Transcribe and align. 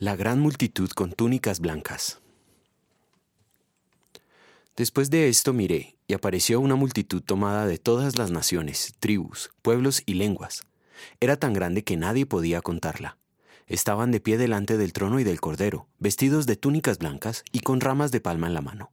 La 0.00 0.16
gran 0.16 0.40
multitud 0.40 0.88
con 0.92 1.12
túnicas 1.12 1.60
blancas. 1.60 2.20
Después 4.74 5.10
de 5.10 5.28
esto 5.28 5.52
miré, 5.52 5.98
y 6.06 6.14
apareció 6.14 6.58
una 6.58 6.74
multitud 6.74 7.20
tomada 7.22 7.66
de 7.66 7.76
todas 7.76 8.16
las 8.16 8.30
naciones, 8.30 8.94
tribus, 8.98 9.50
pueblos 9.60 10.02
y 10.06 10.14
lenguas. 10.14 10.62
Era 11.20 11.36
tan 11.36 11.52
grande 11.52 11.84
que 11.84 11.98
nadie 11.98 12.24
podía 12.24 12.62
contarla. 12.62 13.18
Estaban 13.66 14.10
de 14.10 14.20
pie 14.20 14.38
delante 14.38 14.78
del 14.78 14.94
trono 14.94 15.20
y 15.20 15.24
del 15.24 15.38
cordero, 15.38 15.86
vestidos 15.98 16.46
de 16.46 16.56
túnicas 16.56 16.96
blancas 16.96 17.44
y 17.52 17.60
con 17.60 17.82
ramas 17.82 18.10
de 18.10 18.22
palma 18.22 18.46
en 18.46 18.54
la 18.54 18.62
mano. 18.62 18.92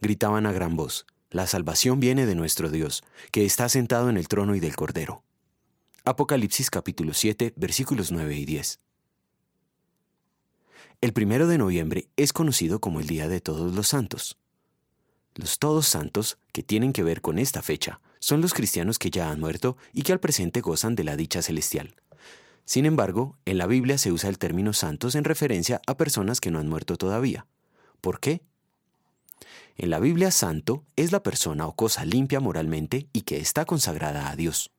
Gritaban 0.00 0.46
a 0.46 0.52
gran 0.52 0.76
voz, 0.76 1.04
La 1.28 1.46
salvación 1.46 2.00
viene 2.00 2.24
de 2.24 2.36
nuestro 2.36 2.70
Dios, 2.70 3.04
que 3.32 3.44
está 3.44 3.68
sentado 3.68 4.08
en 4.08 4.16
el 4.16 4.28
trono 4.28 4.54
y 4.54 4.60
del 4.60 4.76
cordero. 4.76 5.24
Apocalipsis 6.06 6.70
capítulo 6.70 7.12
7, 7.12 7.52
versículos 7.54 8.10
9 8.12 8.34
y 8.34 8.46
10. 8.46 8.80
El 11.02 11.12
primero 11.12 11.48
de 11.48 11.58
noviembre 11.58 12.06
es 12.16 12.32
conocido 12.32 12.80
como 12.80 13.00
el 13.00 13.08
Día 13.08 13.26
de 13.26 13.40
Todos 13.40 13.74
los 13.74 13.88
Santos. 13.88 14.38
Los 15.34 15.58
Todos 15.58 15.88
Santos, 15.88 16.38
que 16.52 16.62
tienen 16.62 16.92
que 16.92 17.02
ver 17.02 17.20
con 17.20 17.40
esta 17.40 17.60
fecha, 17.60 18.00
son 18.20 18.40
los 18.40 18.54
cristianos 18.54 19.00
que 19.00 19.10
ya 19.10 19.28
han 19.28 19.40
muerto 19.40 19.76
y 19.92 20.02
que 20.02 20.12
al 20.12 20.20
presente 20.20 20.60
gozan 20.60 20.94
de 20.94 21.02
la 21.02 21.16
dicha 21.16 21.42
celestial. 21.42 21.96
Sin 22.64 22.86
embargo, 22.86 23.36
en 23.46 23.58
la 23.58 23.66
Biblia 23.66 23.98
se 23.98 24.12
usa 24.12 24.30
el 24.30 24.38
término 24.38 24.72
santos 24.72 25.16
en 25.16 25.24
referencia 25.24 25.82
a 25.88 25.96
personas 25.96 26.40
que 26.40 26.52
no 26.52 26.60
han 26.60 26.68
muerto 26.68 26.96
todavía. 26.96 27.46
¿Por 28.00 28.20
qué? 28.20 28.42
En 29.76 29.90
la 29.90 29.98
Biblia, 29.98 30.30
santo 30.30 30.84
es 30.94 31.10
la 31.10 31.24
persona 31.24 31.66
o 31.66 31.74
cosa 31.74 32.04
limpia 32.04 32.38
moralmente 32.38 33.08
y 33.12 33.22
que 33.22 33.38
está 33.38 33.64
consagrada 33.64 34.30
a 34.30 34.36
Dios. 34.36 34.70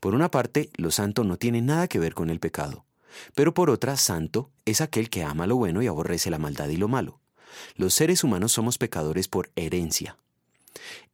Por 0.00 0.14
una 0.14 0.30
parte, 0.30 0.70
lo 0.76 0.90
santo 0.90 1.22
no 1.22 1.36
tiene 1.36 1.60
nada 1.60 1.86
que 1.86 1.98
ver 1.98 2.14
con 2.14 2.30
el 2.30 2.40
pecado. 2.40 2.86
Pero 3.34 3.54
por 3.54 3.70
otra, 3.70 3.96
santo 3.96 4.50
es 4.64 4.80
aquel 4.80 5.10
que 5.10 5.24
ama 5.24 5.46
lo 5.46 5.56
bueno 5.56 5.82
y 5.82 5.86
aborrece 5.86 6.30
la 6.30 6.38
maldad 6.38 6.68
y 6.68 6.76
lo 6.76 6.88
malo. 6.88 7.20
Los 7.76 7.94
seres 7.94 8.24
humanos 8.24 8.52
somos 8.52 8.78
pecadores 8.78 9.28
por 9.28 9.50
herencia. 9.56 10.16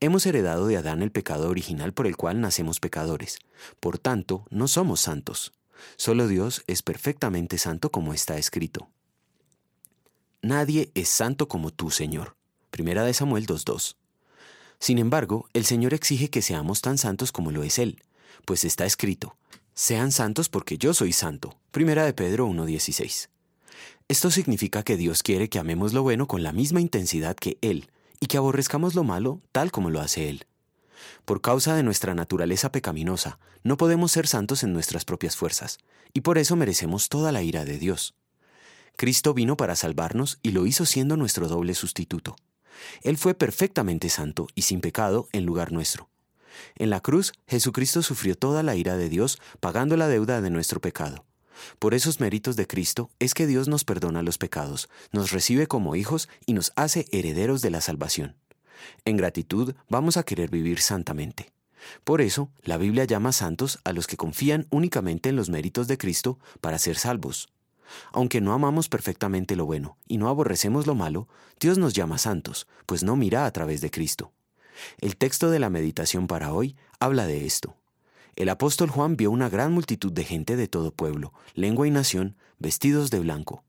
Hemos 0.01 0.27
heredado 0.27 0.67
de 0.67 0.77
Adán 0.77 1.03
el 1.03 1.11
pecado 1.11 1.49
original 1.49 1.93
por 1.93 2.07
el 2.07 2.17
cual 2.17 2.41
nacemos 2.41 2.81
pecadores. 2.81 3.39
Por 3.81 3.99
tanto, 3.99 4.45
no 4.51 4.69
somos 4.69 5.01
santos. 5.01 5.53
Solo 5.97 6.29
Dios 6.29 6.63
es 6.67 6.83
perfectamente 6.83 7.59
santo 7.59 7.91
como 7.91 8.13
está 8.13 8.39
escrito. 8.39 8.89
Nadie 10.43 10.91
es 10.95 11.09
santo 11.09 11.49
como 11.49 11.71
tú, 11.71 11.91
Señor. 11.91 12.37
Primera 12.71 13.05
de 13.05 13.15
Samuel 13.15 13.47
2.2. 13.47 13.97
Sin 14.79 14.99
embargo, 14.99 15.49
el 15.55 15.65
Señor 15.65 15.95
exige 15.95 16.29
que 16.29 16.43
seamos 16.43 16.83
tan 16.83 16.99
santos 16.99 17.33
como 17.33 17.51
lo 17.51 17.63
es 17.63 17.79
Él, 17.79 18.03
pues 18.45 18.65
está 18.65 18.85
escrito, 18.85 19.37
sean 19.77 20.11
santos 20.11 20.49
porque 20.49 20.79
yo 20.79 20.95
soy 20.95 21.13
santo. 21.13 21.59
Primera 21.71 22.07
de 22.07 22.15
Pedro 22.15 22.49
1.16. 22.49 23.29
Esto 24.09 24.31
significa 24.31 24.83
que 24.83 24.97
Dios 24.97 25.23
quiere 25.23 25.51
que 25.51 25.59
amemos 25.59 25.93
lo 25.93 26.03
bueno 26.03 26.27
con 26.27 26.43
la 26.43 26.53
misma 26.53 26.81
intensidad 26.81 27.37
que 27.37 27.59
Él 27.61 27.91
y 28.19 28.27
que 28.27 28.39
aborrezcamos 28.39 28.95
lo 28.95 29.05
malo 29.05 29.43
tal 29.53 29.71
como 29.71 29.91
lo 29.91 30.01
hace 30.01 30.31
Él. 30.31 30.47
Por 31.27 31.43
causa 31.43 31.77
de 31.77 31.83
nuestra 31.83 32.15
naturaleza 32.15 32.73
pecaminosa, 32.73 33.39
no 33.65 33.77
podemos 33.77 34.13
ser 34.13 34.27
santos 34.27 34.63
en 34.63 34.73
nuestras 34.73 35.05
propias 35.05 35.37
fuerzas, 35.37 35.79
y 36.15 36.23
por 36.23 36.39
eso 36.39 36.57
merecemos 36.57 37.11
toda 37.11 37.31
la 37.31 37.43
ira 37.43 37.67
de 37.67 37.79
Dios. 37.79 38.15
Cristo 38.97 39.35
vino 39.35 39.59
para 39.59 39.77
salvarnos 39.77 40.39
y 40.43 40.53
lo 40.53 40.65
hizo 40.65 40.87
siendo 40.87 41.19
nuestro 41.19 41.49
doble 41.49 41.75
sustituto. 41.75 42.37
Él 43.03 43.19
fue 43.19 43.35
perfectamente 43.35 44.09
santo 44.09 44.47
y 44.55 44.63
sin 44.63 44.81
pecado 44.81 45.29
en 45.33 45.45
lugar 45.45 45.71
nuestro. 45.71 46.09
En 46.77 46.91
la 46.91 47.01
cruz, 47.01 47.33
Jesucristo 47.47 48.03
sufrió 48.03 48.37
toda 48.37 48.63
la 48.63 48.77
ira 48.77 48.97
de 48.97 49.09
Dios, 49.09 49.41
pagando 49.61 49.97
la 49.97 50.09
deuda 50.09 50.41
de 50.41 50.51
nuestro 50.51 50.81
pecado. 50.81 51.25
Por 51.79 51.95
esos 51.95 52.21
méritos 52.21 52.57
de 52.57 52.67
Cristo 52.67 53.11
es 53.19 53.35
que 53.35 53.47
Dios 53.47 53.69
nos 53.69 53.85
perdona 53.85 54.23
los 54.23 54.39
pecados, 54.39 54.89
nos 55.13 55.31
recibe 55.31 55.67
como 55.67 55.97
hijos 55.97 56.29
y 56.45 56.53
nos 56.53 56.73
hace 56.77 57.07
herederos 57.13 57.63
de 57.63 57.71
la 57.71 57.81
salvación. 57.81 58.37
En 59.05 59.17
gratitud 59.17 59.75
vamos 59.89 60.17
a 60.17 60.23
querer 60.23 60.51
vivir 60.51 60.81
santamente. 60.81 61.53
Por 62.05 62.21
eso, 62.21 62.51
la 62.63 62.79
Biblia 62.79 63.05
llama 63.05 63.33
santos 63.33 63.79
a 63.85 63.93
los 63.93 64.07
que 64.07 64.17
confían 64.17 64.67
únicamente 64.71 65.29
en 65.29 65.37
los 65.37 65.51
méritos 65.51 65.89
de 65.89 65.99
Cristo 65.99 66.39
para 66.61 66.79
ser 66.79 66.97
salvos. 66.97 67.49
Aunque 68.13 68.41
no 68.41 68.53
amamos 68.53 68.89
perfectamente 68.89 69.55
lo 69.55 69.65
bueno 69.65 69.97
y 70.09 70.19
no 70.19 70.29
aborrecemos 70.29 70.87
lo 70.87 70.95
malo, 70.95 71.29
Dios 71.61 71.79
nos 71.79 71.95
llama 71.95 72.19
santos, 72.19 72.67
pues 72.85 73.05
no 73.05 73.17
mira 73.17 73.47
a 73.47 73.53
través 73.53 73.81
de 73.81 73.91
Cristo. 73.91 74.33
El 74.99 75.17
texto 75.17 75.51
de 75.51 75.59
la 75.59 75.71
meditación 75.71 76.27
para 76.27 76.53
hoy 76.53 76.77
habla 76.99 77.27
de 77.27 77.47
esto. 77.47 77.77
El 78.37 78.49
apóstol 78.51 78.91
Juan 78.91 79.17
vio 79.17 79.31
una 79.31 79.49
gran 79.49 79.73
multitud 79.73 80.13
de 80.13 80.25
gente 80.25 80.57
de 80.57 80.69
todo 80.69 80.91
pueblo, 80.91 81.33
lengua 81.55 81.87
y 81.87 81.91
nación, 81.91 82.37
vestidos 82.59 83.11
de 83.11 83.21
blanco. 83.21 83.65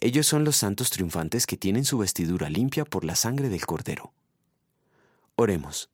Ellos 0.00 0.26
son 0.26 0.44
los 0.44 0.56
santos 0.56 0.90
triunfantes 0.90 1.46
que 1.46 1.56
tienen 1.56 1.84
su 1.84 1.98
vestidura 1.98 2.48
limpia 2.48 2.84
por 2.84 3.04
la 3.04 3.16
sangre 3.16 3.48
del 3.48 3.66
Cordero. 3.66 4.12
Oremos. 5.34 5.90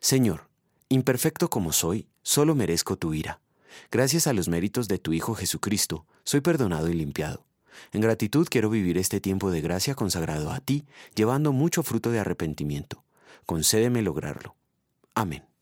Señor, 0.00 0.48
imperfecto 0.90 1.48
como 1.48 1.72
soy, 1.72 2.06
solo 2.22 2.54
merezco 2.54 2.96
tu 2.96 3.14
ira. 3.14 3.40
Gracias 3.90 4.26
a 4.26 4.34
los 4.34 4.48
méritos 4.48 4.86
de 4.86 4.98
tu 4.98 5.14
Hijo 5.14 5.34
Jesucristo, 5.34 6.06
soy 6.22 6.42
perdonado 6.42 6.90
y 6.90 6.94
limpiado. 6.94 7.46
En 7.92 8.02
gratitud 8.02 8.46
quiero 8.48 8.68
vivir 8.68 8.98
este 8.98 9.20
tiempo 9.20 9.50
de 9.50 9.62
gracia 9.62 9.94
consagrado 9.94 10.52
a 10.52 10.60
ti, 10.60 10.84
llevando 11.16 11.52
mucho 11.52 11.82
fruto 11.82 12.10
de 12.10 12.20
arrepentimiento 12.20 13.04
concédeme 13.46 14.02
lograrlo. 14.02 14.56
Amén. 15.14 15.53